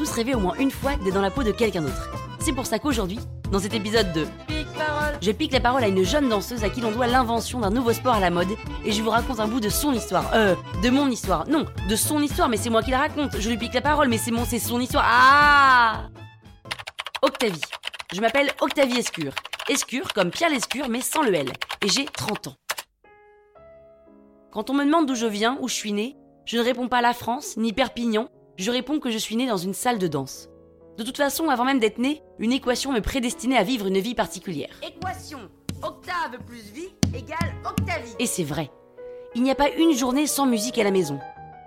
tous 0.00 0.12
rêvé 0.12 0.34
au 0.34 0.40
moins 0.40 0.54
une 0.58 0.70
fois 0.70 0.96
d'être 0.96 1.12
dans 1.12 1.20
la 1.20 1.30
peau 1.30 1.42
de 1.42 1.50
quelqu'un 1.50 1.82
d'autre. 1.82 2.08
C'est 2.38 2.54
pour 2.54 2.64
ça 2.64 2.78
qu'aujourd'hui, 2.78 3.18
dans 3.52 3.58
cet 3.58 3.74
épisode 3.74 4.10
de 4.14 4.24
Pique 4.46 4.72
parole, 4.72 5.18
je 5.20 5.30
pique 5.30 5.52
la 5.52 5.60
parole 5.60 5.84
à 5.84 5.88
une 5.88 6.04
jeune 6.04 6.26
danseuse 6.30 6.64
à 6.64 6.70
qui 6.70 6.80
l'on 6.80 6.90
doit 6.90 7.06
l'invention 7.06 7.60
d'un 7.60 7.68
nouveau 7.68 7.92
sport 7.92 8.14
à 8.14 8.20
la 8.20 8.30
mode 8.30 8.48
et 8.86 8.92
je 8.92 9.02
vous 9.02 9.10
raconte 9.10 9.40
un 9.40 9.46
bout 9.46 9.60
de 9.60 9.68
son 9.68 9.92
histoire. 9.92 10.24
Euh, 10.32 10.54
de 10.82 10.88
mon 10.88 11.06
histoire. 11.08 11.46
Non, 11.48 11.66
de 11.86 11.96
son 11.96 12.22
histoire, 12.22 12.48
mais 12.48 12.56
c'est 12.56 12.70
moi 12.70 12.82
qui 12.82 12.92
la 12.92 12.98
raconte. 13.00 13.38
Je 13.38 13.50
lui 13.50 13.58
pique 13.58 13.74
la 13.74 13.82
parole, 13.82 14.08
mais 14.08 14.16
c'est 14.16 14.30
mon, 14.30 14.46
c'est 14.46 14.58
son 14.58 14.80
histoire. 14.80 15.04
Ah 15.06 16.08
Octavie. 17.20 17.60
Je 18.14 18.22
m'appelle 18.22 18.50
Octavie 18.62 18.96
Escure. 18.96 19.34
Escure 19.68 20.14
comme 20.14 20.30
Pierre 20.30 20.48
Lescure, 20.48 20.88
mais 20.88 21.02
sans 21.02 21.20
le 21.20 21.34
L. 21.34 21.52
Et 21.82 21.88
j'ai 21.88 22.06
30 22.06 22.46
ans. 22.46 22.56
Quand 24.50 24.70
on 24.70 24.72
me 24.72 24.86
demande 24.86 25.04
d'où 25.04 25.14
je 25.14 25.26
viens, 25.26 25.58
où 25.60 25.68
je 25.68 25.74
suis 25.74 25.92
née, 25.92 26.16
je 26.46 26.56
ne 26.56 26.62
réponds 26.62 26.88
pas 26.88 27.02
la 27.02 27.12
France, 27.12 27.58
ni 27.58 27.74
Perpignan, 27.74 28.30
je 28.60 28.70
réponds 28.70 29.00
que 29.00 29.10
je 29.10 29.16
suis 29.16 29.36
née 29.36 29.46
dans 29.46 29.56
une 29.56 29.72
salle 29.72 29.98
de 29.98 30.06
danse. 30.06 30.50
De 30.98 31.02
toute 31.02 31.16
façon, 31.16 31.48
avant 31.48 31.64
même 31.64 31.80
d'être 31.80 31.96
née, 31.96 32.22
une 32.38 32.52
équation 32.52 32.92
me 32.92 33.00
prédestinait 33.00 33.56
à 33.56 33.62
vivre 33.62 33.86
une 33.86 33.98
vie 33.98 34.14
particulière. 34.14 34.78
Équation 34.86 35.38
Octave 35.82 36.38
plus 36.46 36.70
vie 36.74 36.90
égale 37.14 37.54
Octavie. 37.64 38.14
Et 38.18 38.26
c'est 38.26 38.44
vrai. 38.44 38.70
Il 39.34 39.42
n'y 39.42 39.50
a 39.50 39.54
pas 39.54 39.70
une 39.70 39.96
journée 39.96 40.26
sans 40.26 40.44
musique 40.44 40.78
à 40.78 40.84
la 40.84 40.90
maison. 40.90 41.18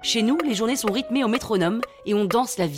Chez 0.03 0.21
nous, 0.21 0.37
les 0.45 0.53
journées 0.53 0.75
sont 0.75 0.91
rythmées 0.91 1.23
au 1.23 1.27
métronome 1.27 1.81
et 2.05 2.13
on 2.13 2.25
danse 2.25 2.59
la 2.59 2.67
vie. 2.67 2.77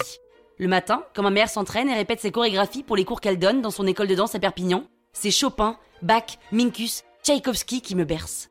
Le 0.57 0.69
matin, 0.69 1.03
quand 1.13 1.23
ma 1.23 1.29
mère 1.29 1.49
s'entraîne 1.49 1.89
et 1.89 1.95
répète 1.95 2.21
ses 2.21 2.31
chorégraphies 2.31 2.83
pour 2.83 2.95
les 2.95 3.03
cours 3.03 3.19
qu'elle 3.19 3.39
donne 3.39 3.61
dans 3.61 3.71
son 3.71 3.85
école 3.85 4.07
de 4.07 4.15
danse 4.15 4.35
à 4.35 4.39
Perpignan, 4.39 4.85
c'est 5.11 5.31
Chopin, 5.31 5.77
Bach, 6.01 6.39
Minkus, 6.53 7.03
Tchaïkovski 7.21 7.81
qui 7.81 7.95
me 7.95 8.05
bercent. 8.05 8.47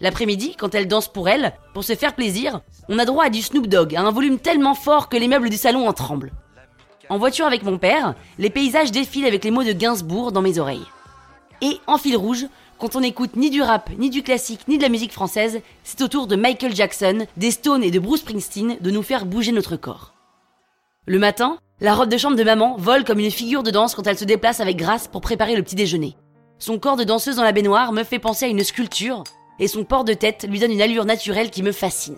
L'après-midi, 0.00 0.56
quand 0.58 0.74
elle 0.74 0.88
danse 0.88 1.08
pour 1.08 1.28
elle, 1.28 1.52
pour 1.72 1.84
se 1.84 1.94
faire 1.94 2.14
plaisir, 2.14 2.60
on 2.88 2.98
a 2.98 3.04
droit 3.04 3.24
à 3.24 3.30
du 3.30 3.42
Snoop 3.42 3.66
Dogg, 3.66 3.94
à 3.94 4.02
un 4.02 4.10
volume 4.10 4.38
tellement 4.38 4.74
fort 4.74 5.08
que 5.08 5.16
les 5.16 5.28
meubles 5.28 5.50
du 5.50 5.56
salon 5.56 5.88
en 5.88 5.92
tremblent. 5.92 6.32
En 7.08 7.18
voiture 7.18 7.46
avec 7.46 7.62
mon 7.62 7.78
père, 7.78 8.14
les 8.38 8.50
paysages 8.50 8.90
défilent 8.90 9.26
avec 9.26 9.44
les 9.44 9.50
mots 9.50 9.64
de 9.64 9.72
Gainsbourg 9.72 10.32
dans 10.32 10.42
mes 10.42 10.58
oreilles. 10.58 10.86
Et 11.60 11.78
en 11.86 11.98
fil 11.98 12.16
rouge, 12.16 12.46
quand 12.78 12.96
on 12.96 13.00
n'écoute 13.00 13.36
ni 13.36 13.50
du 13.50 13.62
rap, 13.62 13.90
ni 13.98 14.10
du 14.10 14.22
classique, 14.22 14.66
ni 14.68 14.78
de 14.78 14.82
la 14.82 14.88
musique 14.88 15.12
française, 15.12 15.60
c'est 15.84 16.02
au 16.02 16.08
tour 16.08 16.26
de 16.26 16.36
Michael 16.36 16.74
Jackson, 16.74 17.26
des 17.36 17.50
Stones 17.50 17.84
et 17.84 17.90
de 17.90 17.98
Bruce 18.00 18.20
Springsteen 18.20 18.78
de 18.80 18.90
nous 18.90 19.02
faire 19.02 19.26
bouger 19.26 19.52
notre 19.52 19.76
corps. 19.76 20.12
Le 21.06 21.18
matin, 21.18 21.58
la 21.80 21.94
robe 21.94 22.08
de 22.08 22.16
chambre 22.16 22.36
de 22.36 22.44
maman 22.44 22.76
vole 22.78 23.04
comme 23.04 23.20
une 23.20 23.30
figure 23.30 23.62
de 23.62 23.70
danse 23.70 23.94
quand 23.94 24.06
elle 24.06 24.18
se 24.18 24.24
déplace 24.24 24.60
avec 24.60 24.76
grâce 24.76 25.06
pour 25.06 25.20
préparer 25.20 25.54
le 25.54 25.62
petit 25.62 25.76
déjeuner. 25.76 26.16
Son 26.58 26.78
corps 26.78 26.96
de 26.96 27.04
danseuse 27.04 27.36
dans 27.36 27.42
la 27.42 27.52
baignoire 27.52 27.92
me 27.92 28.04
fait 28.04 28.18
penser 28.18 28.46
à 28.46 28.48
une 28.48 28.64
sculpture, 28.64 29.24
et 29.58 29.68
son 29.68 29.84
port 29.84 30.04
de 30.04 30.14
tête 30.14 30.46
lui 30.48 30.58
donne 30.58 30.72
une 30.72 30.82
allure 30.82 31.04
naturelle 31.04 31.50
qui 31.50 31.62
me 31.62 31.72
fascine. 31.72 32.16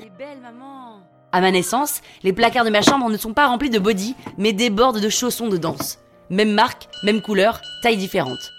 À 1.32 1.40
ma 1.40 1.50
naissance, 1.50 2.00
les 2.22 2.32
placards 2.32 2.64
de 2.64 2.70
ma 2.70 2.82
chambre 2.82 3.08
ne 3.10 3.16
sont 3.16 3.34
pas 3.34 3.46
remplis 3.46 3.70
de 3.70 3.78
body, 3.78 4.14
mais 4.38 4.52
débordent 4.52 5.00
de 5.00 5.08
chaussons 5.08 5.48
de 5.48 5.56
danse. 5.56 5.98
Même 6.30 6.52
marque, 6.52 6.88
même 7.02 7.20
couleur, 7.20 7.60
taille 7.82 7.96
différente. 7.96 8.52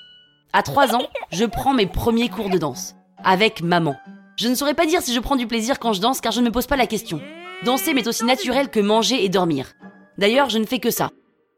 À 0.53 0.63
3 0.63 0.95
ans, 0.95 1.07
je 1.31 1.45
prends 1.45 1.73
mes 1.73 1.87
premiers 1.87 2.29
cours 2.29 2.49
de 2.49 2.57
danse. 2.57 2.95
Avec 3.23 3.61
maman. 3.61 3.95
Je 4.37 4.47
ne 4.47 4.55
saurais 4.55 4.75
pas 4.75 4.85
dire 4.85 5.01
si 5.01 5.13
je 5.13 5.19
prends 5.19 5.35
du 5.35 5.47
plaisir 5.47 5.79
quand 5.79 5.93
je 5.93 6.01
danse 6.01 6.21
car 6.21 6.31
je 6.31 6.39
ne 6.39 6.45
me 6.45 6.51
pose 6.51 6.67
pas 6.67 6.77
la 6.77 6.87
question. 6.87 7.19
Danser 7.65 7.93
m'est 7.93 8.07
aussi 8.07 8.23
naturel 8.23 8.69
que 8.69 8.79
manger 8.79 9.25
et 9.25 9.29
dormir. 9.29 9.73
D'ailleurs, 10.17 10.49
je 10.49 10.59
ne 10.59 10.65
fais 10.65 10.79
que 10.79 10.91
ça. 10.91 11.09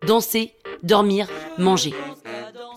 Danser, 0.08 0.53
dormir, 0.84 1.28
manger. 1.58 1.94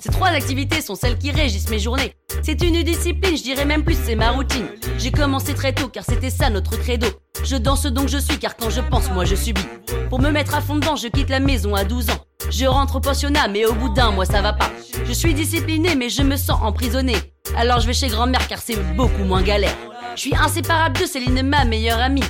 Ces 0.02 0.10
trois 0.10 0.30
activités 0.30 0.80
sont 0.80 0.96
celles 0.96 1.16
qui 1.16 1.30
régissent 1.30 1.70
mes 1.70 1.78
journées. 1.78 2.16
C'est 2.42 2.60
une 2.64 2.82
discipline, 2.82 3.36
je 3.36 3.42
dirais 3.44 3.64
même 3.64 3.84
plus, 3.84 3.96
c'est 4.04 4.16
ma 4.16 4.32
routine. 4.32 4.66
J'ai 4.98 5.12
commencé 5.12 5.54
très 5.54 5.72
tôt 5.72 5.86
car 5.86 6.02
c'était 6.04 6.28
ça 6.28 6.50
notre 6.50 6.76
credo. 6.76 7.06
Je 7.44 7.54
danse 7.54 7.86
donc 7.86 8.08
je 8.08 8.18
suis 8.18 8.36
car 8.36 8.56
quand 8.56 8.68
je 8.68 8.80
pense, 8.80 9.08
moi 9.12 9.24
je 9.24 9.36
subis. 9.36 9.64
Pour 10.10 10.18
me 10.18 10.30
mettre 10.30 10.56
à 10.56 10.60
fond 10.60 10.74
dedans, 10.74 10.96
je 10.96 11.06
quitte 11.06 11.30
la 11.30 11.38
maison 11.38 11.76
à 11.76 11.84
12 11.84 12.10
ans. 12.10 12.24
Je 12.50 12.66
rentre 12.66 12.96
au 12.96 13.00
pensionnat, 13.00 13.46
mais 13.46 13.64
au 13.64 13.74
bout 13.74 13.90
d'un 13.90 14.10
mois 14.10 14.26
ça 14.26 14.42
va 14.42 14.54
pas. 14.54 14.72
Je 15.06 15.12
suis 15.12 15.34
discipliné, 15.34 15.94
mais 15.94 16.08
je 16.08 16.22
me 16.22 16.36
sens 16.36 16.58
emprisonné. 16.60 17.14
Alors 17.56 17.78
je 17.78 17.86
vais 17.86 17.92
chez 17.92 18.08
grand-mère 18.08 18.48
car 18.48 18.58
c'est 18.58 18.82
beaucoup 18.96 19.22
moins 19.22 19.42
galère. 19.42 19.76
Je 20.16 20.20
suis 20.22 20.34
inséparable 20.34 20.98
de 20.98 21.06
Céline, 21.06 21.42
ma 21.42 21.64
meilleure 21.64 22.00
amie. 22.00 22.24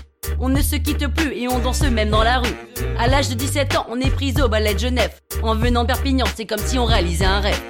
On 0.45 0.49
ne 0.49 0.61
se 0.61 0.77
quitte 0.77 1.07
plus 1.07 1.33
et 1.35 1.49
on 1.49 1.59
danse 1.61 1.83
même 1.83 2.11
dans 2.11 2.25
la 2.25 2.39
rue. 2.39 2.55
À 2.99 3.07
l'âge 3.07 3.29
de 3.29 3.35
17 3.35 3.77
ans, 3.77 3.87
on 3.89 4.01
est 4.01 4.11
pris 4.11 4.35
au 4.43 4.49
ballet 4.49 4.75
de 4.75 4.79
Genève. 4.81 5.21
En 5.43 5.55
venant 5.55 5.87
Perpignan, 5.87 6.27
c'est 6.35 6.47
comme 6.47 6.59
si 6.59 6.79
on 6.79 6.85
réalisait 6.85 7.25
un 7.25 7.41
rêve. 7.41 7.63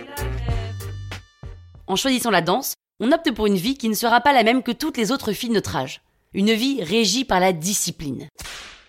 En 1.87 1.97
choisissant 1.97 2.31
la 2.31 2.41
danse, 2.41 2.75
on 2.99 3.13
opte 3.13 3.31
pour 3.33 3.47
une 3.47 3.57
vie 3.57 3.77
qui 3.77 3.89
ne 3.89 3.95
sera 3.95 4.21
pas 4.21 4.33
la 4.33 4.43
même 4.43 4.63
que 4.63 4.73
toutes 4.73 4.97
les 4.97 5.13
autres 5.13 5.33
filles 5.33 5.51
de 5.51 5.55
notre 5.57 5.77
âge. 5.77 6.01
Une 6.35 6.53
vie 6.53 6.83
régie 6.83 7.25
par 7.25 7.41
la 7.41 7.53
discipline. 7.53 8.29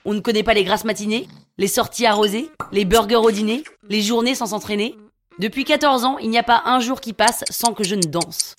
On 0.05 0.13
ne 0.13 0.21
connaît 0.21 0.43
pas 0.43 0.53
les 0.53 0.63
grasses 0.63 0.85
matinées, 0.85 1.27
les 1.57 1.67
sorties 1.67 2.05
arrosées, 2.05 2.49
les 2.71 2.85
burgers 2.85 3.15
au 3.17 3.31
dîner, 3.31 3.63
les 3.89 4.01
journées 4.01 4.35
sans 4.35 4.47
s'entraîner. 4.47 4.95
Depuis 5.39 5.65
14 5.65 6.05
ans, 6.05 6.17
il 6.19 6.29
n'y 6.29 6.37
a 6.37 6.43
pas 6.43 6.63
un 6.65 6.79
jour 6.79 7.01
qui 7.01 7.11
passe 7.11 7.43
sans 7.49 7.73
que 7.73 7.83
je 7.83 7.95
ne 7.95 8.03
danse. 8.03 8.55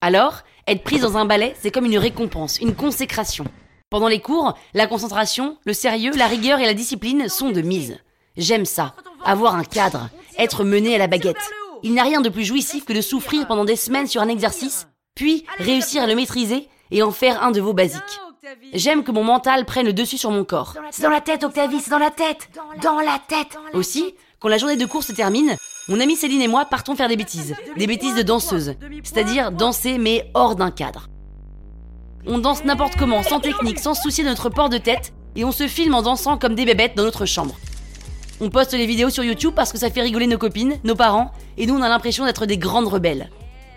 Alors, 0.00 0.42
être 0.66 0.82
prise 0.82 1.02
dans 1.02 1.16
un 1.16 1.24
ballet, 1.24 1.54
c'est 1.60 1.70
comme 1.70 1.86
une 1.86 1.98
récompense, 1.98 2.58
une 2.60 2.74
consécration. 2.74 3.44
Pendant 3.92 4.08
les 4.08 4.20
cours, 4.20 4.54
la 4.72 4.86
concentration, 4.86 5.58
le 5.66 5.74
sérieux, 5.74 6.12
la 6.16 6.26
rigueur 6.26 6.60
et 6.60 6.64
la 6.64 6.72
discipline 6.72 7.28
sont 7.28 7.50
de 7.50 7.60
mise. 7.60 7.98
J'aime 8.38 8.64
ça, 8.64 8.94
avoir 9.22 9.54
un 9.54 9.64
cadre, 9.64 10.08
être 10.38 10.64
mené 10.64 10.94
à 10.94 10.98
la 10.98 11.08
baguette. 11.08 11.36
Il 11.82 11.92
n'y 11.92 12.00
a 12.00 12.04
rien 12.04 12.22
de 12.22 12.30
plus 12.30 12.46
jouissif 12.46 12.86
que 12.86 12.94
de 12.94 13.02
souffrir 13.02 13.46
pendant 13.46 13.66
des 13.66 13.76
semaines 13.76 14.06
sur 14.06 14.22
un 14.22 14.30
exercice, 14.30 14.88
puis 15.14 15.44
réussir 15.58 16.02
à 16.02 16.06
le 16.06 16.14
maîtriser 16.14 16.70
et 16.90 17.02
en 17.02 17.10
faire 17.10 17.42
un 17.42 17.50
de 17.50 17.60
vos 17.60 17.74
basiques. 17.74 18.00
J'aime 18.72 19.04
que 19.04 19.12
mon 19.12 19.24
mental 19.24 19.66
prenne 19.66 19.84
le 19.84 19.92
dessus 19.92 20.16
sur 20.16 20.30
mon 20.30 20.44
corps. 20.44 20.74
C'est 20.90 21.02
dans 21.02 21.10
la 21.10 21.20
tête, 21.20 21.44
Octavie, 21.44 21.80
c'est 21.80 21.90
dans 21.90 21.98
la 21.98 22.10
tête 22.10 22.48
Dans 22.82 22.98
la 22.98 23.20
tête 23.28 23.58
Aussi, 23.74 24.14
quand 24.40 24.48
la 24.48 24.56
journée 24.56 24.76
de 24.78 24.86
cours 24.86 25.04
se 25.04 25.12
termine, 25.12 25.54
mon 25.88 26.00
amie 26.00 26.16
Céline 26.16 26.40
et 26.40 26.48
moi 26.48 26.64
partons 26.64 26.96
faire 26.96 27.08
des 27.08 27.16
bêtises. 27.16 27.54
Des 27.76 27.86
bêtises 27.86 28.14
de 28.14 28.22
danseuse. 28.22 28.74
C'est-à-dire 29.04 29.52
danser 29.52 29.98
mais 29.98 30.30
hors 30.32 30.56
d'un 30.56 30.70
cadre. 30.70 31.08
On 32.26 32.38
danse 32.38 32.64
n'importe 32.64 32.96
comment, 32.96 33.22
sans 33.22 33.40
technique, 33.40 33.78
sans 33.78 33.94
soucier 33.94 34.22
de 34.24 34.28
notre 34.28 34.48
port 34.48 34.68
de 34.68 34.78
tête, 34.78 35.12
et 35.34 35.44
on 35.44 35.52
se 35.52 35.66
filme 35.66 35.94
en 35.94 36.02
dansant 36.02 36.38
comme 36.38 36.54
des 36.54 36.64
bébêtes 36.64 36.96
dans 36.96 37.02
notre 37.02 37.26
chambre. 37.26 37.56
On 38.40 38.48
poste 38.50 38.72
les 38.74 38.86
vidéos 38.86 39.10
sur 39.10 39.24
YouTube 39.24 39.54
parce 39.54 39.72
que 39.72 39.78
ça 39.78 39.90
fait 39.90 40.02
rigoler 40.02 40.26
nos 40.26 40.38
copines, 40.38 40.78
nos 40.84 40.94
parents, 40.94 41.32
et 41.56 41.66
nous 41.66 41.74
on 41.74 41.82
a 41.82 41.88
l'impression 41.88 42.24
d'être 42.24 42.46
des 42.46 42.58
grandes 42.58 42.86
rebelles. 42.88 43.30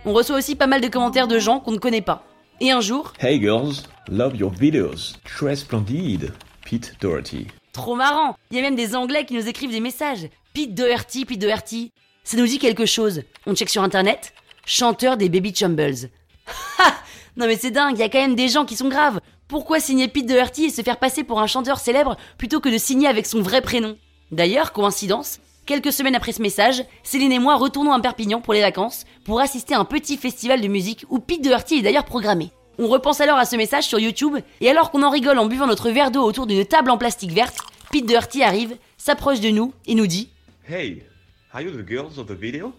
On 0.06 0.14
reçoit 0.14 0.38
aussi 0.38 0.56
pas 0.56 0.68
mal 0.68 0.82
de 0.82 0.88
commentaires 0.88 1.28
de 1.28 1.40
gens 1.40 1.60
qu'on 1.60 1.72
ne 1.72 1.78
connaît 1.80 2.02
pas. 2.02 2.24
Et 2.62 2.72
un 2.72 2.82
jour, 2.82 3.14
Hey 3.20 3.40
girls, 3.40 3.84
love 4.10 4.36
your 4.36 4.52
videos. 4.52 5.14
Très 5.24 5.56
splendide. 5.56 6.32
Pete 6.64 6.96
Doherty. 7.02 7.48
trop 7.74 7.96
marrant, 7.96 8.36
il 8.50 8.58
y 8.58 8.60
a 8.60 8.64
même 8.64 8.76
des 8.76 8.96
Anglais 8.96 9.26
qui 9.26 9.34
nous 9.34 9.48
écrivent 9.48 9.72
des 9.72 9.80
messages. 9.80 10.28
Pete 10.54 10.74
Doherty, 10.74 11.26
Pete 11.26 11.40
Doherty. 11.40 11.92
Ça 12.24 12.38
nous 12.38 12.46
dit 12.48 12.58
quelque 12.60 12.86
chose. 12.86 13.22
On 13.46 13.54
check 13.56 13.70
sur 13.70 13.84
internet, 13.84 14.34
chanteur 14.66 15.18
des 15.18 15.30
Baby 15.30 15.54
Chumbles. 15.54 16.10
Non 17.38 17.48
mais 17.48 17.58
c'est 17.58 17.72
dingue, 17.72 17.98
il 17.98 18.00
y 18.00 18.04
a 18.04 18.10
quand 18.10 18.22
même 18.22 18.36
des 18.36 18.48
gens 18.48 18.66
qui 18.66 18.78
sont 18.78 18.88
graves. 18.88 19.20
Pourquoi 19.48 19.80
signer 19.80 20.08
Pete 20.08 20.26
Doherty 20.26 20.66
et 20.66 20.70
se 20.70 20.82
faire 20.82 20.98
passer 20.98 21.24
pour 21.24 21.42
un 21.42 21.48
chanteur 21.48 21.80
célèbre 21.80 22.16
plutôt 22.38 22.62
que 22.62 22.70
de 22.70 22.78
signer 22.78 23.08
avec 23.08 23.26
son 23.26 23.42
vrai 23.42 23.62
prénom? 23.62 23.98
D'ailleurs, 24.32 24.72
coïncidence, 24.72 25.40
quelques 25.66 25.92
semaines 25.92 26.16
après 26.16 26.32
ce 26.32 26.42
message, 26.42 26.84
Céline 27.04 27.34
et 27.34 27.40
moi 27.40 27.56
retournons 27.56 27.92
à 27.92 28.00
Perpignan 28.00 28.40
pour 28.40 28.54
les 28.54 28.62
vacances 28.62 29.04
pour 29.26 29.42
assister 29.42 29.74
à 29.74 29.80
un 29.80 29.86
petit 29.86 30.16
festival 30.16 30.62
de 30.62 30.68
musique 30.68 31.06
où 31.10 31.20
Pete 31.20 31.44
Doherty 31.44 31.80
est 31.80 31.82
d'ailleurs 31.82 32.06
programmé. 32.06 32.52
On 32.80 32.88
repense 32.88 33.20
alors 33.20 33.38
à 33.38 33.46
ce 33.46 33.58
message 33.58 33.84
sur 33.84 34.00
YouTube, 34.00 34.38
et 34.62 34.70
alors 34.70 34.92
qu'on 34.92 35.04
en 35.04 35.10
rigole 35.10 35.40
en 35.40 35.46
buvant 35.46 35.68
notre 35.68 35.90
verre 35.90 36.12
d'eau 36.12 36.24
autour 36.24 36.48
d'une 36.48 36.66
table 36.66 36.90
en 36.90 36.98
plastique 36.98 37.32
verte, 37.32 37.58
Pete 37.92 38.06
Doherty 38.06 38.44
arrive, 38.44 38.78
s'approche 38.98 39.42
de 39.42 39.50
nous 39.50 39.74
et 39.86 39.96
nous 39.96 40.08
dit 40.08 40.30
Hey, 40.68 41.04
are 41.54 41.62
you 41.62 41.72
the 41.72 41.88
girls 41.88 42.18
of 42.18 42.28
the 42.28 42.38
video? 42.38 42.74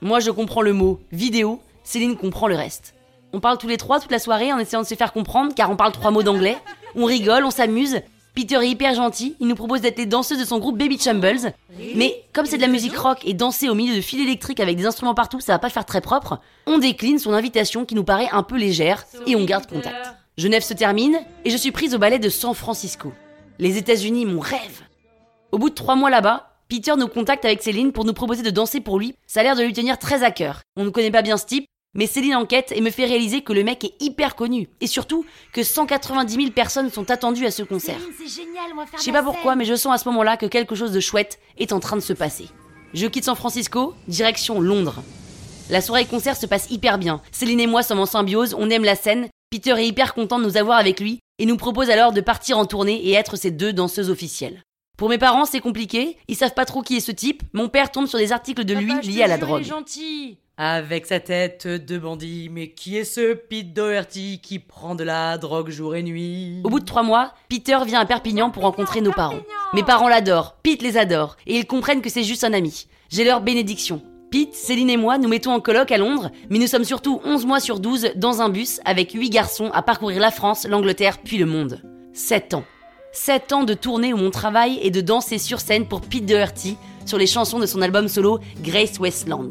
Moi 0.00 0.18
je 0.18 0.32
comprends 0.32 0.62
le 0.62 0.72
mot 0.72 1.00
vidéo, 1.12 1.60
Céline 1.84 2.16
comprend 2.16 2.48
le 2.48 2.56
reste. 2.56 2.95
On 3.32 3.40
parle 3.40 3.58
tous 3.58 3.68
les 3.68 3.76
trois 3.76 4.00
toute 4.00 4.10
la 4.10 4.18
soirée 4.18 4.52
en 4.52 4.58
essayant 4.58 4.82
de 4.82 4.86
se 4.86 4.94
faire 4.94 5.12
comprendre 5.12 5.54
car 5.54 5.70
on 5.70 5.76
parle 5.76 5.92
trois 5.92 6.10
mots 6.10 6.22
d'anglais. 6.22 6.56
On 6.94 7.04
rigole, 7.04 7.44
on 7.44 7.50
s'amuse. 7.50 8.00
Peter 8.34 8.56
est 8.56 8.68
hyper 8.68 8.94
gentil, 8.94 9.34
il 9.40 9.48
nous 9.48 9.54
propose 9.54 9.80
d'être 9.80 9.96
les 9.96 10.04
danseuses 10.04 10.38
de 10.38 10.44
son 10.44 10.58
groupe 10.58 10.76
Baby 10.76 10.98
Chumbles. 10.98 11.54
Mais 11.94 12.22
comme 12.34 12.44
c'est 12.44 12.58
de 12.58 12.62
la 12.62 12.68
musique 12.68 12.96
rock 12.96 13.20
et 13.24 13.32
danser 13.32 13.70
au 13.70 13.74
milieu 13.74 13.96
de 13.96 14.00
fils 14.02 14.20
électriques 14.20 14.60
avec 14.60 14.76
des 14.76 14.84
instruments 14.84 15.14
partout, 15.14 15.40
ça 15.40 15.54
va 15.54 15.58
pas 15.58 15.70
faire 15.70 15.86
très 15.86 16.02
propre, 16.02 16.38
on 16.66 16.76
décline 16.76 17.18
son 17.18 17.32
invitation 17.32 17.86
qui 17.86 17.94
nous 17.94 18.04
paraît 18.04 18.28
un 18.32 18.42
peu 18.42 18.58
légère 18.58 19.06
et 19.26 19.36
on 19.36 19.44
garde 19.46 19.66
contact. 19.66 19.96
Genève 20.36 20.62
se 20.62 20.74
termine 20.74 21.18
et 21.46 21.50
je 21.50 21.56
suis 21.56 21.72
prise 21.72 21.94
au 21.94 21.98
ballet 21.98 22.18
de 22.18 22.28
San 22.28 22.52
Francisco. 22.52 23.10
Les 23.58 23.78
États-Unis, 23.78 24.26
mon 24.26 24.40
rêve. 24.40 24.82
Au 25.50 25.56
bout 25.56 25.70
de 25.70 25.74
trois 25.74 25.96
mois 25.96 26.10
là-bas, 26.10 26.50
Peter 26.68 26.92
nous 26.98 27.08
contacte 27.08 27.46
avec 27.46 27.62
Céline 27.62 27.92
pour 27.92 28.04
nous 28.04 28.12
proposer 28.12 28.42
de 28.42 28.50
danser 28.50 28.80
pour 28.80 28.98
lui. 28.98 29.14
Ça 29.26 29.40
a 29.40 29.42
l'air 29.44 29.56
de 29.56 29.62
lui 29.62 29.72
tenir 29.72 29.98
très 29.98 30.24
à 30.24 30.30
cœur. 30.30 30.60
On 30.76 30.84
ne 30.84 30.90
connaît 30.90 31.10
pas 31.10 31.22
bien 31.22 31.38
ce 31.38 31.46
type, 31.46 31.66
mais 31.96 32.06
Céline 32.06 32.36
enquête 32.36 32.72
et 32.74 32.80
me 32.80 32.90
fait 32.90 33.06
réaliser 33.06 33.40
que 33.40 33.52
le 33.52 33.64
mec 33.64 33.82
est 33.84 33.94
hyper 34.00 34.36
connu. 34.36 34.68
Et 34.80 34.86
surtout 34.86 35.24
que 35.52 35.62
190 35.62 36.34
000 36.34 36.50
personnes 36.50 36.90
sont 36.90 37.10
attendues 37.10 37.46
à 37.46 37.50
ce 37.50 37.62
concert. 37.62 37.98
Je 38.96 39.02
sais 39.02 39.12
pas 39.12 39.22
pourquoi, 39.22 39.56
mais 39.56 39.64
je 39.64 39.74
sens 39.74 39.94
à 39.94 39.98
ce 39.98 40.08
moment-là 40.08 40.36
que 40.36 40.46
quelque 40.46 40.74
chose 40.74 40.92
de 40.92 41.00
chouette 41.00 41.38
est 41.58 41.72
en 41.72 41.80
train 41.80 41.96
de 41.96 42.02
se 42.02 42.12
passer. 42.12 42.48
Je 42.94 43.06
quitte 43.06 43.24
San 43.24 43.34
Francisco, 43.34 43.94
direction 44.08 44.60
Londres. 44.60 45.02
La 45.68 45.80
soirée 45.80 46.06
concert 46.06 46.36
se 46.36 46.46
passe 46.46 46.70
hyper 46.70 46.98
bien. 46.98 47.20
Céline 47.32 47.60
et 47.60 47.66
moi 47.66 47.82
sommes 47.82 47.98
en 47.98 48.06
symbiose, 48.06 48.54
on 48.56 48.70
aime 48.70 48.84
la 48.84 48.94
scène. 48.94 49.28
Peter 49.50 49.72
est 49.72 49.86
hyper 49.86 50.14
content 50.14 50.38
de 50.38 50.44
nous 50.44 50.56
avoir 50.56 50.78
avec 50.78 51.00
lui 51.00 51.18
et 51.38 51.46
nous 51.46 51.56
propose 51.56 51.90
alors 51.90 52.12
de 52.12 52.20
partir 52.20 52.58
en 52.58 52.66
tournée 52.66 53.04
et 53.06 53.12
être 53.12 53.36
ses 53.36 53.50
deux 53.50 53.72
danseuses 53.72 54.10
officielles. 54.10 54.62
Pour 54.96 55.08
mes 55.08 55.18
parents, 55.18 55.44
c'est 55.44 55.60
compliqué, 55.60 56.16
ils 56.28 56.36
savent 56.36 56.54
pas 56.54 56.64
trop 56.64 56.82
qui 56.82 56.96
est 56.96 57.00
ce 57.00 57.12
type. 57.12 57.42
Mon 57.52 57.68
père 57.68 57.90
tombe 57.90 58.06
sur 58.06 58.18
des 58.18 58.32
articles 58.32 58.64
de 58.64 58.74
lui 58.74 58.92
liés 59.02 59.22
à 59.22 59.26
la 59.26 59.36
drogue. 59.38 59.62
gentil. 59.62 60.38
Avec 60.58 61.04
sa 61.04 61.20
tête 61.20 61.66
de 61.66 61.98
bandit, 61.98 62.48
mais 62.50 62.70
qui 62.70 62.96
est 62.96 63.04
ce 63.04 63.34
Pete 63.34 63.74
Doherty 63.74 64.40
qui 64.42 64.58
prend 64.58 64.94
de 64.94 65.04
la 65.04 65.36
drogue 65.36 65.68
jour 65.68 65.94
et 65.94 66.02
nuit? 66.02 66.62
Au 66.64 66.70
bout 66.70 66.80
de 66.80 66.86
trois 66.86 67.02
mois, 67.02 67.34
Peter 67.50 67.76
vient 67.84 68.00
à 68.00 68.06
Perpignan 68.06 68.48
pour 68.48 68.62
rencontrer 68.62 69.02
nos 69.02 69.12
parents. 69.12 69.42
Mes 69.74 69.82
parents 69.82 70.08
l'adorent, 70.08 70.56
Pete 70.62 70.80
les 70.80 70.96
adore, 70.96 71.36
et 71.46 71.58
ils 71.58 71.66
comprennent 71.66 72.00
que 72.00 72.08
c'est 72.08 72.22
juste 72.22 72.42
un 72.42 72.54
ami. 72.54 72.86
J'ai 73.10 73.24
leur 73.24 73.42
bénédiction. 73.42 74.00
Pete, 74.30 74.54
Céline 74.54 74.88
et 74.88 74.96
moi 74.96 75.18
nous 75.18 75.28
mettons 75.28 75.52
en 75.52 75.60
colloque 75.60 75.92
à 75.92 75.98
Londres, 75.98 76.30
mais 76.48 76.58
nous 76.58 76.68
sommes 76.68 76.84
surtout 76.84 77.20
11 77.22 77.44
mois 77.44 77.60
sur 77.60 77.78
12 77.78 78.12
dans 78.16 78.40
un 78.40 78.48
bus 78.48 78.80
avec 78.86 79.12
8 79.12 79.28
garçons 79.28 79.70
à 79.74 79.82
parcourir 79.82 80.20
la 80.20 80.30
France, 80.30 80.66
l'Angleterre 80.66 81.18
puis 81.18 81.36
le 81.36 81.44
monde. 81.44 81.82
7 82.14 82.54
ans. 82.54 82.64
7 83.12 83.52
ans 83.52 83.64
de 83.64 83.74
tournée 83.74 84.14
où 84.14 84.16
mon 84.16 84.30
travail 84.30 84.78
est 84.80 84.90
de 84.90 85.02
danser 85.02 85.36
sur 85.36 85.60
scène 85.60 85.86
pour 85.86 86.00
Pete 86.00 86.24
Doherty 86.24 86.78
sur 87.04 87.18
les 87.18 87.26
chansons 87.26 87.58
de 87.58 87.66
son 87.66 87.82
album 87.82 88.08
solo 88.08 88.38
Grace 88.62 88.98
Westland. 88.98 89.50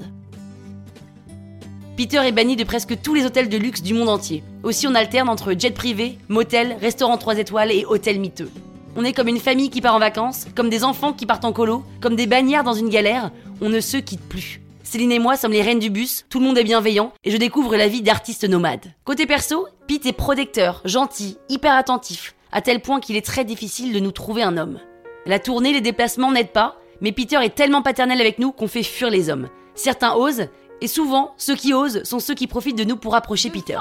Peter 1.97 2.19
est 2.25 2.33
banni 2.33 2.57
de 2.57 2.65
presque 2.65 3.01
tous 3.01 3.13
les 3.13 3.25
hôtels 3.25 3.47
de 3.47 3.55
luxe 3.55 3.81
du 3.81 3.93
monde 3.93 4.09
entier. 4.09 4.43
Aussi, 4.63 4.85
on 4.85 4.95
alterne 4.95 5.29
entre 5.29 5.53
jet 5.57 5.71
privé, 5.71 6.17
motel, 6.27 6.75
restaurant 6.81 7.17
3 7.17 7.37
étoiles 7.37 7.71
et 7.71 7.85
hôtel 7.85 8.19
miteux. 8.19 8.51
On 8.97 9.05
est 9.05 9.13
comme 9.13 9.29
une 9.29 9.39
famille 9.39 9.69
qui 9.69 9.79
part 9.79 9.95
en 9.95 9.99
vacances, 9.99 10.45
comme 10.55 10.69
des 10.69 10.83
enfants 10.83 11.13
qui 11.13 11.25
partent 11.25 11.45
en 11.45 11.53
colo, 11.53 11.85
comme 12.01 12.17
des 12.17 12.27
bannières 12.27 12.65
dans 12.65 12.73
une 12.73 12.89
galère, 12.89 13.31
on 13.61 13.69
ne 13.69 13.79
se 13.79 13.95
quitte 13.95 14.27
plus. 14.27 14.59
Céline 14.83 15.13
et 15.13 15.19
moi 15.19 15.37
sommes 15.37 15.53
les 15.53 15.61
reines 15.61 15.79
du 15.79 15.89
bus, 15.89 16.25
tout 16.29 16.39
le 16.41 16.45
monde 16.45 16.57
est 16.57 16.65
bienveillant, 16.65 17.13
et 17.23 17.31
je 17.31 17.37
découvre 17.37 17.77
la 17.77 17.87
vie 17.87 18.01
d'artiste 18.01 18.43
nomade. 18.43 18.93
Côté 19.05 19.25
perso, 19.25 19.65
Pete 19.87 20.05
est 20.05 20.11
protecteur, 20.11 20.81
gentil, 20.83 21.37
hyper 21.47 21.75
attentif, 21.75 22.35
à 22.51 22.61
tel 22.61 22.81
point 22.81 22.99
qu'il 22.99 23.15
est 23.15 23.25
très 23.25 23.45
difficile 23.45 23.93
de 23.93 23.99
nous 23.99 24.11
trouver 24.11 24.43
un 24.43 24.57
homme. 24.57 24.79
La 25.25 25.39
tournée, 25.39 25.71
les 25.71 25.81
déplacements 25.81 26.33
n'aident 26.33 26.51
pas, 26.51 26.75
mais 26.99 27.13
Peter 27.13 27.39
est 27.41 27.55
tellement 27.55 27.81
paternel 27.81 28.19
avec 28.19 28.37
nous 28.37 28.51
qu'on 28.51 28.67
fait 28.67 28.83
fuir 28.83 29.09
les 29.09 29.29
hommes. 29.29 29.47
Certains 29.75 30.13
osent, 30.13 30.47
et 30.81 30.87
souvent, 30.87 31.33
ceux 31.37 31.55
qui 31.55 31.73
osent 31.73 32.03
sont 32.03 32.19
ceux 32.19 32.33
qui 32.33 32.47
profitent 32.47 32.77
de 32.77 32.83
nous 32.83 32.97
pour 32.97 33.15
approcher 33.15 33.49
Peter. 33.49 33.79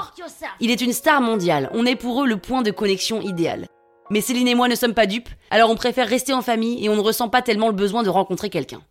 Il 0.59 0.71
est 0.71 0.81
une 0.81 0.93
star 0.93 1.21
mondiale, 1.21 1.69
on 1.73 1.85
est 1.85 1.95
pour 1.95 2.23
eux 2.23 2.27
le 2.27 2.37
point 2.37 2.61
de 2.61 2.71
connexion 2.71 3.21
idéal. 3.21 3.67
Mais 4.09 4.21
Céline 4.21 4.47
et 4.47 4.55
moi 4.55 4.67
ne 4.67 4.75
sommes 4.75 4.93
pas 4.93 5.07
dupes, 5.07 5.29
alors 5.49 5.69
on 5.69 5.75
préfère 5.75 6.07
rester 6.07 6.33
en 6.33 6.41
famille 6.41 6.83
et 6.83 6.89
on 6.89 6.95
ne 6.95 7.01
ressent 7.01 7.29
pas 7.29 7.41
tellement 7.41 7.67
le 7.67 7.73
besoin 7.73 8.03
de 8.03 8.09
rencontrer 8.09 8.49
quelqu'un. 8.49 8.81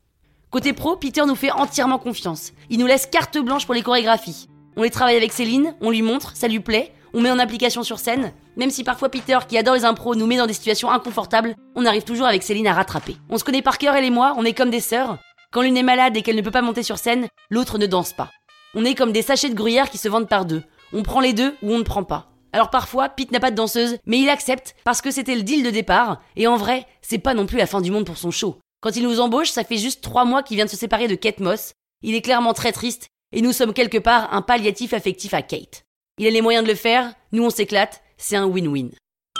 Côté 0.51 0.73
pro, 0.73 0.97
Peter 0.97 1.23
nous 1.27 1.35
fait 1.35 1.51
entièrement 1.51 1.99
confiance. 1.99 2.53
Il 2.71 2.79
nous 2.79 2.87
laisse 2.87 3.07
carte 3.07 3.39
blanche 3.39 3.65
pour 3.65 3.75
les 3.75 3.83
chorégraphies. 3.83 4.49
On 4.77 4.83
les 4.83 4.91
travaille 4.91 5.17
avec 5.17 5.33
Céline, 5.33 5.75
on 5.81 5.91
lui 5.91 6.03
montre, 6.03 6.37
ça 6.37 6.49
lui 6.49 6.61
plaît, 6.61 6.93
on 7.13 7.21
met 7.21 7.31
en 7.31 7.39
application 7.39 7.83
sur 7.85 8.01
scène. 8.01 8.33
Même 8.57 8.71
si 8.71 8.85
parfois 8.85 9.09
Peter, 9.09 9.39
qui 9.49 9.57
adore 9.57 9.75
les 9.75 9.85
impros, 9.85 10.17
nous 10.17 10.27
met 10.27 10.37
dans 10.37 10.47
des 10.47 10.53
situations 10.53 10.91
inconfortables, 10.91 11.55
on 11.77 11.87
arrive 11.87 12.03
toujours 12.03 12.27
avec 12.27 12.43
Céline 12.43 12.67
à 12.67 12.73
rattraper. 12.73 13.17
On 13.31 13.39
se 13.39 13.45
connaît 13.45 13.63
par 13.63 13.79
cœur, 13.79 13.95
elle 13.95 14.05
et 14.05 14.11
moi, 14.11 14.35
on 14.37 14.45
est 14.45 14.53
comme 14.53 14.71
des 14.71 14.81
sœurs. 14.81 15.19
Quand 15.55 15.63
l'une 15.63 15.77
est 15.77 15.85
malade 15.85 16.17
et 16.17 16.23
qu'elle 16.23 16.35
ne 16.35 16.43
peut 16.43 16.51
pas 16.51 16.63
monter 16.63 16.83
sur 16.83 16.99
scène, 16.99 17.29
l'autre 17.49 17.79
ne 17.79 17.87
danse 17.87 18.13
pas. 18.13 18.33
On 18.75 18.85
est 18.85 18.97
comme 18.97 19.13
des 19.13 19.23
sachets 19.23 19.51
de 19.51 19.55
gruyère 19.55 19.89
qui 19.89 19.99
se 19.99 20.09
vendent 20.09 20.29
par 20.29 20.47
deux. 20.47 20.65
On 20.93 21.05
prend 21.05 21.21
les 21.21 21.33
deux 21.33 21.55
ou 21.63 21.73
on 21.73 21.79
ne 21.79 21.85
prend 21.85 22.03
pas. 22.03 22.33
Alors 22.53 22.71
parfois, 22.71 23.09
Pete 23.09 23.31
n'a 23.31 23.39
pas 23.39 23.53
de 23.53 23.57
danseuse, 23.57 23.97
mais 24.05 24.19
il 24.19 24.29
accepte 24.29 24.75
parce 24.83 25.01
que 25.01 25.13
c'était 25.13 25.37
le 25.37 25.45
deal 25.45 25.63
de 25.63 25.71
départ, 25.71 26.21
et 26.35 26.49
en 26.49 26.57
vrai, 26.57 26.89
c'est 27.03 27.21
pas 27.21 27.35
non 27.35 27.47
plus 27.47 27.57
la 27.57 27.69
fin 27.69 27.81
du 27.81 27.93
monde 27.93 28.05
pour 28.05 28.19
son 28.19 28.33
show. 28.33 28.59
Quand 28.81 28.97
il 28.97 29.05
nous 29.05 29.21
embauche, 29.21 29.51
ça 29.51 29.63
fait 29.63 29.77
juste 29.77 30.03
trois 30.03 30.25
mois 30.25 30.43
qu'il 30.43 30.57
vient 30.57 30.65
de 30.65 30.71
se 30.71 30.77
séparer 30.77 31.07
de 31.07 31.15
Kate 31.15 31.39
Moss, 31.39 31.73
il 32.03 32.17
est 32.17 32.23
clairement 32.23 32.53
très 32.53 32.73
triste, 32.73 33.07
et 33.31 33.41
nous 33.41 33.53
sommes 33.53 33.73
quelque 33.73 33.99
part 33.99 34.35
un 34.35 34.43
palliatif 34.43 34.93
affectif 34.93 35.35
à 35.35 35.43
Kate. 35.43 35.85
Il 36.19 36.27
a 36.27 36.31
les 36.31 36.43
moyens 36.43 36.65
de 36.65 36.71
le 36.71 36.77
faire, 36.77 37.15
nous 37.31 37.45
on 37.45 37.51
s'éclate, 37.51 38.03
c'est 38.19 38.35
un 38.35 38.49
win-win. 38.49 38.91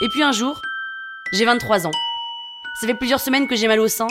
Et 0.01 0.09
puis 0.11 0.23
un 0.23 0.33
jour, 0.33 0.63
j'ai 1.33 1.45
23 1.45 1.89
ans. 1.89 1.93
Ça 2.81 2.87
fait 2.87 2.95
plusieurs 2.95 3.21
semaines 3.21 3.49
que 3.49 3.57
j'ai 3.57 3.67
mal 3.67 3.81
au 3.81 3.89
sein, 3.89 4.09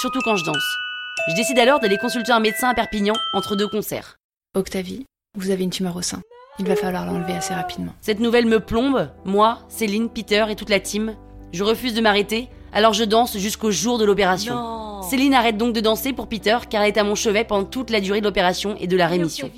surtout 0.00 0.20
quand 0.24 0.36
je 0.36 0.44
danse. 0.44 0.83
Je 1.26 1.34
décide 1.34 1.58
alors 1.58 1.80
d'aller 1.80 1.96
consulter 1.96 2.32
un 2.32 2.40
médecin 2.40 2.68
à 2.68 2.74
Perpignan 2.74 3.14
entre 3.32 3.56
deux 3.56 3.66
concerts. 3.66 4.18
Octavie, 4.54 5.06
vous 5.38 5.50
avez 5.50 5.64
une 5.64 5.70
tumeur 5.70 5.96
au 5.96 6.02
sein. 6.02 6.20
Il 6.58 6.66
va 6.66 6.76
falloir 6.76 7.06
l'enlever 7.06 7.32
assez 7.32 7.54
rapidement. 7.54 7.94
Cette 8.02 8.20
nouvelle 8.20 8.44
me 8.44 8.60
plombe, 8.60 9.08
moi, 9.24 9.60
Céline, 9.70 10.10
Peter 10.10 10.44
et 10.50 10.54
toute 10.54 10.68
la 10.68 10.80
team. 10.80 11.16
Je 11.52 11.64
refuse 11.64 11.94
de 11.94 12.02
m'arrêter, 12.02 12.50
alors 12.74 12.92
je 12.92 13.04
danse 13.04 13.38
jusqu'au 13.38 13.70
jour 13.70 13.96
de 13.96 14.04
l'opération. 14.04 15.00
Céline 15.02 15.32
arrête 15.32 15.56
donc 15.56 15.72
de 15.74 15.80
danser 15.80 16.12
pour 16.12 16.28
Peter 16.28 16.58
car 16.68 16.82
elle 16.82 16.88
est 16.88 16.98
à 16.98 17.04
mon 17.04 17.14
chevet 17.14 17.44
pendant 17.44 17.64
toute 17.64 17.88
la 17.88 18.00
durée 18.00 18.20
de 18.20 18.26
l'opération 18.26 18.76
et 18.78 18.86
de 18.86 18.96
la 18.96 19.06
rémission. 19.06 19.50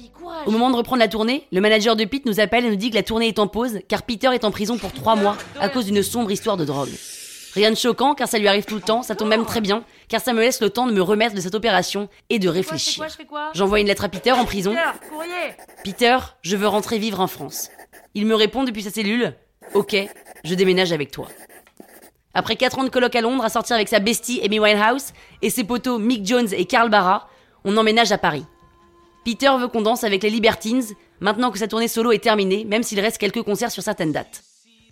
Au 0.46 0.52
moment 0.52 0.70
de 0.70 0.76
reprendre 0.76 1.00
la 1.00 1.08
tournée, 1.08 1.48
le 1.50 1.60
manager 1.60 1.96
de 1.96 2.04
Pete 2.04 2.26
nous 2.26 2.38
appelle 2.38 2.64
et 2.64 2.70
nous 2.70 2.76
dit 2.76 2.90
que 2.90 2.96
la 2.96 3.02
tournée 3.02 3.26
est 3.26 3.40
en 3.40 3.48
pause 3.48 3.80
car 3.88 4.04
Peter 4.04 4.28
est 4.32 4.44
en 4.44 4.52
prison 4.52 4.78
pour 4.78 4.92
trois 4.92 5.16
mois 5.16 5.36
à 5.58 5.68
cause 5.68 5.86
d'une 5.86 6.04
sombre 6.04 6.30
histoire 6.30 6.56
de 6.56 6.64
drogue. 6.64 6.92
Rien 7.56 7.70
de 7.70 7.76
choquant 7.76 8.14
car 8.14 8.28
ça 8.28 8.38
lui 8.38 8.48
arrive 8.48 8.66
tout 8.66 8.74
le 8.74 8.82
temps, 8.82 9.02
ça 9.02 9.16
tombe 9.16 9.28
même 9.28 9.46
très 9.46 9.62
bien 9.62 9.82
car 10.08 10.20
ça 10.20 10.34
me 10.34 10.40
laisse 10.40 10.60
le 10.60 10.68
temps 10.68 10.86
de 10.86 10.92
me 10.92 11.00
remettre 11.00 11.34
de 11.34 11.40
cette 11.40 11.54
opération 11.54 12.10
et 12.28 12.38
de 12.38 12.50
réfléchir. 12.50 13.06
J'envoie 13.54 13.80
une 13.80 13.86
lettre 13.86 14.04
à 14.04 14.10
Peter 14.10 14.32
en 14.32 14.44
prison. 14.44 14.76
Peter, 15.82 16.18
je 16.42 16.54
veux 16.54 16.68
rentrer 16.68 16.98
vivre 16.98 17.18
en 17.18 17.26
France. 17.26 17.70
Il 18.12 18.26
me 18.26 18.34
répond 18.34 18.64
depuis 18.64 18.82
sa 18.82 18.90
cellule 18.90 19.32
Ok, 19.72 19.96
je 20.44 20.54
déménage 20.54 20.92
avec 20.92 21.10
toi. 21.10 21.28
Après 22.34 22.56
4 22.56 22.80
ans 22.80 22.84
de 22.84 22.90
colloque 22.90 23.16
à 23.16 23.22
Londres, 23.22 23.44
à 23.44 23.48
sortir 23.48 23.74
avec 23.74 23.88
sa 23.88 24.00
bestie 24.00 24.42
Amy 24.44 24.60
Winehouse 24.60 25.14
et 25.40 25.48
ses 25.48 25.64
potos 25.64 25.98
Mick 25.98 26.26
Jones 26.26 26.48
et 26.52 26.66
Carl 26.66 26.90
Barra, 26.90 27.30
on 27.64 27.78
emménage 27.78 28.12
à 28.12 28.18
Paris. 28.18 28.44
Peter 29.24 29.50
veut 29.58 29.68
qu'on 29.68 29.80
danse 29.80 30.04
avec 30.04 30.22
les 30.22 30.28
Libertines, 30.28 30.84
maintenant 31.20 31.50
que 31.50 31.58
sa 31.58 31.68
tournée 31.68 31.88
solo 31.88 32.12
est 32.12 32.22
terminée, 32.22 32.66
même 32.66 32.82
s'il 32.82 33.00
reste 33.00 33.16
quelques 33.16 33.42
concerts 33.42 33.70
sur 33.70 33.82
certaines 33.82 34.12
dates. 34.12 34.42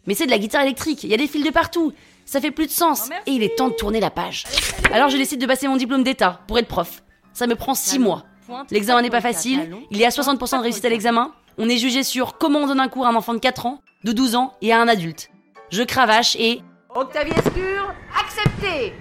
Mais 0.06 0.14
c'est 0.14 0.24
de 0.24 0.30
la 0.30 0.38
guitare 0.38 0.62
électrique, 0.62 1.04
il 1.04 1.10
y 1.10 1.14
a 1.14 1.18
des 1.18 1.26
fils 1.26 1.44
de 1.44 1.50
partout, 1.50 1.92
ça 2.24 2.40
fait 2.40 2.50
plus 2.50 2.66
de 2.66 2.72
sens, 2.72 3.10
et 3.26 3.32
il 3.32 3.42
est 3.42 3.56
temps 3.56 3.68
de 3.68 3.74
tourner 3.74 4.00
la 4.00 4.10
page. 4.10 4.44
Alors 4.92 5.08
je 5.08 5.16
décide 5.16 5.40
de 5.40 5.46
passer 5.46 5.68
mon 5.68 5.76
diplôme 5.76 6.02
d'état 6.02 6.40
pour 6.46 6.58
être 6.58 6.68
prof. 6.68 7.02
Ça 7.32 7.46
me 7.46 7.54
prend 7.54 7.74
6 7.74 7.98
mois. 7.98 8.24
L'examen 8.70 9.02
n'est 9.02 9.10
pas 9.10 9.20
facile, 9.20 9.76
il 9.90 9.98
y 9.98 10.04
a 10.04 10.10
60% 10.10 10.58
de 10.58 10.62
réussite 10.62 10.84
à 10.84 10.88
l'examen, 10.88 11.32
on 11.56 11.68
est 11.68 11.78
jugé 11.78 12.02
sur 12.02 12.36
comment 12.36 12.60
on 12.60 12.66
donne 12.66 12.80
un 12.80 12.88
cours 12.88 13.06
à 13.06 13.10
un 13.10 13.14
enfant 13.14 13.34
de 13.34 13.38
4 13.38 13.66
ans, 13.66 13.80
de 14.04 14.12
12 14.12 14.34
ans 14.34 14.54
et 14.60 14.72
à 14.72 14.80
un 14.80 14.88
adulte. 14.88 15.30
Je 15.70 15.82
cravache 15.82 16.36
et... 16.36 16.60
Octavie 16.94 17.32
Escure, 17.32 17.92
accepté 18.18 18.92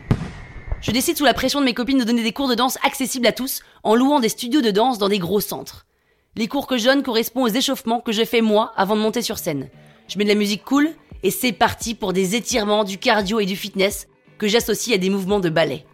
Je 0.82 0.92
décide 0.92 1.18
sous 1.18 1.26
la 1.26 1.34
pression 1.34 1.60
de 1.60 1.66
mes 1.66 1.74
copines 1.74 2.00
de 2.00 2.04
donner 2.04 2.24
des 2.24 2.32
cours 2.32 2.48
de 2.48 2.56
danse 2.56 2.78
accessibles 2.84 3.28
à 3.28 3.32
tous 3.32 3.62
en 3.84 3.96
louant 3.96 4.20
des 4.20 4.30
studios 4.30 4.62
de 4.62 4.72
danse 4.72 4.98
dans 4.98 5.10
des 5.10 5.20
gros 5.20 5.42
centres. 5.42 5.86
Les 6.36 6.48
cours 6.48 6.66
que 6.66 6.78
je 6.78 6.86
donne 6.86 7.04
correspondent 7.04 7.50
aux 7.50 7.54
échauffements 7.54 8.00
que 8.00 8.12
je 8.12 8.24
fais 8.24 8.42
moi 8.42 8.72
avant 8.76 8.96
de 8.96 9.02
monter 9.02 9.22
sur 9.22 9.38
scène. 9.38 9.70
Je 10.08 10.18
mets 10.18 10.24
de 10.24 10.30
la 10.30 10.36
musique 10.36 10.64
cool 10.64 10.90
et 11.24 11.32
c'est 11.32 11.52
parti 11.52 11.96
pour 11.96 12.14
des 12.14 12.36
étirements, 12.36 12.84
du 12.84 12.98
cardio 12.98 13.40
et 13.40 13.46
du 13.46 13.56
fitness 13.56 14.08
que 14.38 14.48
j'associe 14.48 14.96
à 14.96 15.00
des 15.00 15.10
mouvements 15.10 15.40
de 15.40 15.50
ballet. 15.50 15.86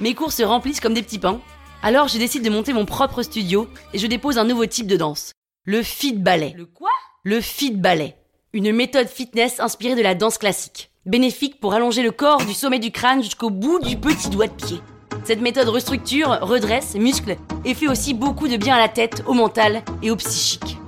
Mes 0.00 0.14
cours 0.14 0.32
se 0.32 0.42
remplissent 0.42 0.80
comme 0.80 0.94
des 0.94 1.02
petits 1.02 1.18
pains, 1.18 1.40
alors 1.82 2.08
je 2.08 2.18
décide 2.18 2.44
de 2.44 2.50
monter 2.50 2.72
mon 2.72 2.86
propre 2.86 3.22
studio 3.22 3.68
et 3.92 3.98
je 3.98 4.06
dépose 4.06 4.38
un 4.38 4.44
nouveau 4.44 4.66
type 4.66 4.86
de 4.86 4.96
danse. 4.96 5.32
Le 5.64 5.82
fit 5.82 6.14
ballet. 6.14 6.54
Le 6.56 6.66
quoi? 6.66 6.90
Le 7.22 7.40
fit 7.40 7.72
ballet. 7.72 8.16
Une 8.52 8.72
méthode 8.72 9.08
fitness 9.08 9.60
inspirée 9.60 9.94
de 9.94 10.02
la 10.02 10.14
danse 10.14 10.38
classique 10.38 10.90
bénéfique 11.06 11.60
pour 11.60 11.74
allonger 11.74 12.02
le 12.02 12.12
corps 12.12 12.44
du 12.44 12.54
sommet 12.54 12.78
du 12.78 12.90
crâne 12.90 13.22
jusqu'au 13.22 13.50
bout 13.50 13.78
du 13.80 13.96
petit 13.96 14.28
doigt 14.28 14.46
de 14.46 14.52
pied. 14.52 14.80
Cette 15.24 15.40
méthode 15.40 15.68
restructure, 15.68 16.38
redresse, 16.40 16.94
muscle 16.94 17.36
et 17.64 17.74
fait 17.74 17.88
aussi 17.88 18.14
beaucoup 18.14 18.48
de 18.48 18.56
bien 18.56 18.76
à 18.76 18.78
la 18.78 18.88
tête, 18.88 19.22
au 19.26 19.34
mental 19.34 19.82
et 20.02 20.10
au 20.10 20.16
psychique. 20.16 20.78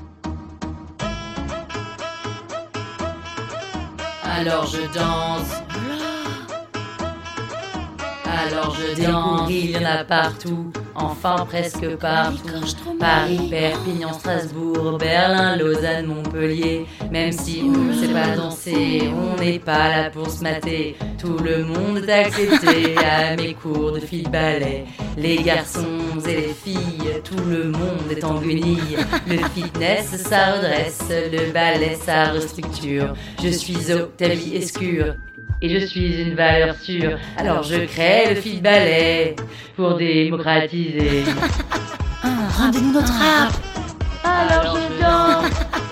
Alors 4.35 4.67
je 4.67 4.81
danse. 4.95 5.63
Alors 8.33 8.75
je 8.75 9.03
danse, 9.03 9.51
il 9.51 9.73
y 9.73 9.77
en 9.77 9.85
a 9.85 10.05
partout, 10.05 10.73
enfin 10.95 11.45
presque 11.47 11.87
partout. 11.97 12.39
Paris, 12.99 13.49
Perpignan, 13.51 14.13
Strasbourg, 14.15 14.97
Berlin, 14.99 15.57
Lausanne, 15.57 16.07
Montpellier. 16.07 16.87
Même 17.11 17.33
si 17.33 17.63
on 17.65 17.77
ne 17.77 17.93
sait 17.93 18.13
pas 18.13 18.35
danser, 18.35 19.03
on 19.13 19.39
n'est 19.39 19.59
pas 19.59 19.89
là 19.89 20.11
pour 20.11 20.31
se 20.31 20.43
mater. 20.43 20.97
Tout 21.19 21.37
le 21.45 21.65
monde 21.65 21.99
est 22.09 22.13
accepté 22.13 22.97
à 23.05 23.37
mes 23.37 23.55
cours 23.55 23.93
de 23.93 24.01
filles 24.01 24.29
ballet. 24.31 24.85
Les 25.19 25.43
garçons 25.43 25.87
et 26.27 26.35
les 26.37 26.55
filles, 26.55 27.21
tout 27.25 27.43
le 27.51 27.65
monde 27.65 28.11
est 28.11 28.25
en 28.25 28.41
guenille. 28.41 28.97
Le 29.27 29.39
fitness, 29.55 30.17
ça 30.17 30.53
redresse, 30.53 31.03
le 31.11 31.53
ballet, 31.53 31.99
ça 32.01 32.31
restructure. 32.31 33.15
Je 33.43 33.49
suis 33.49 33.93
Octavie 33.93 34.57
Escure 34.57 35.17
et 35.63 35.81
je 35.81 35.87
suis 35.87 36.21
une 36.21 36.35
valeur 36.35 36.75
sûre. 36.75 37.19
Alors 37.37 37.63
je 37.63 37.77
crée 37.87 38.35
le 38.35 38.41
fil 38.41 38.61
ballet 38.61 39.37
pour 39.77 39.97
démocratiser. 39.97 41.25
Ah, 42.25 42.49
rendez-nous 42.57 42.93
notre 42.93 43.13
rap. 43.13 43.53
Alors 44.23 44.77
je 44.77 45.03
danse. 45.03 45.92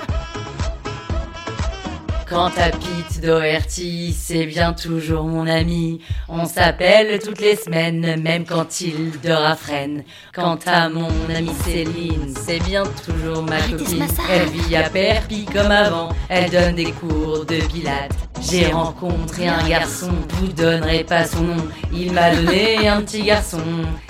Quant 2.30 2.46
à 2.46 2.70
Pete 2.70 3.20
Doherty, 3.20 4.12
c'est 4.12 4.46
bien 4.46 4.72
toujours 4.72 5.24
mon 5.24 5.48
ami. 5.48 6.00
On 6.28 6.46
s'appelle 6.46 7.18
toutes 7.18 7.40
les 7.40 7.56
semaines, 7.56 8.22
même 8.22 8.44
quand 8.44 8.80
il 8.80 9.18
dort 9.20 9.44
à 9.44 9.56
Fresnes. 9.56 10.04
Quant 10.32 10.56
à 10.64 10.88
mon 10.88 11.08
amie 11.34 11.50
Céline, 11.64 12.32
c'est 12.40 12.60
bien 12.60 12.84
toujours 13.04 13.42
ma 13.42 13.56
Arrêtez 13.56 13.84
copine. 13.84 14.06
Elle 14.30 14.48
vit 14.48 14.76
à 14.76 14.88
Perpi 14.88 15.44
comme 15.46 15.72
avant. 15.72 16.10
Elle 16.28 16.50
donne 16.50 16.76
des 16.76 16.92
cours 16.92 17.44
de 17.46 17.56
pilates. 17.66 18.14
J'ai 18.40 18.66
rencontré 18.66 19.48
un 19.48 19.68
garçon, 19.68 20.12
vous 20.28 20.52
donnerez 20.52 21.02
pas 21.02 21.24
son 21.24 21.42
nom. 21.42 21.68
Il 21.92 22.12
m'a 22.12 22.32
donné 22.32 22.86
un 22.86 23.02
petit 23.02 23.24
garçon 23.24 23.58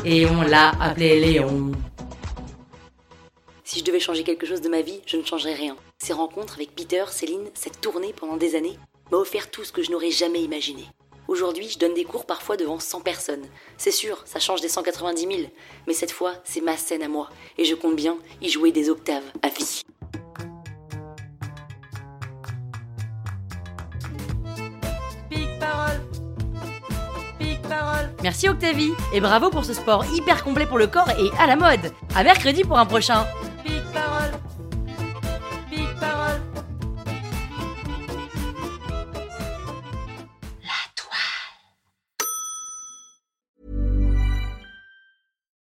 et 0.05 0.27
on 0.27 0.43
l'a 0.43 0.73
appelé 0.79 1.21
Léon. 1.21 1.73
Si 3.65 3.79
je 3.79 3.85
devais 3.85 3.99
changer 3.99 4.25
quelque 4.25 4.47
chose 4.47 4.61
de 4.61 4.69
ma 4.69 4.83
vie, 4.83 5.01
je 5.07 5.17
ne 5.17 5.25
changerais 5.25 5.55
rien. 5.55 5.75
Ces 6.03 6.15
rencontres 6.15 6.55
avec 6.55 6.75
Peter, 6.75 7.05
Céline, 7.11 7.51
cette 7.53 7.83
tournée 7.83 8.15
pendant 8.15 8.39
des 8.39 8.55
années, 8.55 8.79
m'a 9.13 9.19
offert 9.19 9.51
tout 9.51 9.65
ce 9.65 9.73
que 9.73 9.83
je 9.83 9.91
n'aurais 9.91 10.11
jamais 10.11 10.41
imaginé. 10.41 10.87
Aujourd'hui, 11.29 11.69
je 11.69 11.79
donne 11.79 11.93
des 11.93 12.05
cours 12.05 12.25
parfois 12.25 12.57
devant 12.57 12.81
100 12.81 13.03
personnes. 13.03 13.45
C'est 13.77 13.91
sûr, 13.91 14.23
ça 14.25 14.41
change 14.41 14.63
des 14.63 14.71
190 14.71 15.21
000, 15.21 15.51
mais 15.87 15.93
cette 15.93 16.11
fois, 16.11 16.33
c'est 16.43 16.63
ma 16.63 16.79
scène 16.79 17.03
à 17.03 17.09
moi, 17.09 17.29
et 17.59 17.67
je 17.67 17.75
compte 17.75 17.97
bien 17.97 18.17
y 18.41 18.49
jouer 18.49 18.73
des 18.73 18.89
octaves 18.89 19.25
à 19.43 19.49
vie. 19.49 19.83
Pique 25.29 25.59
parole 25.61 26.01
Pique 27.39 27.63
parole 27.69 28.11
Merci 28.23 28.49
Octavie, 28.49 28.93
et 29.13 29.21
bravo 29.21 29.51
pour 29.51 29.67
ce 29.67 29.75
sport 29.75 30.07
hyper 30.15 30.43
complet 30.45 30.65
pour 30.65 30.79
le 30.79 30.87
corps 30.87 31.11
et 31.11 31.31
à 31.39 31.47
la 31.47 31.57
mode. 31.57 31.93
À 32.17 32.25
mercredi 32.25 32.65
pour 32.65 32.79
un 32.79 32.87
prochain. 32.87 33.27